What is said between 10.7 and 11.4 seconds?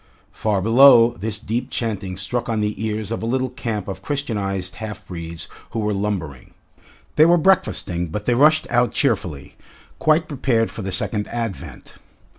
for the Second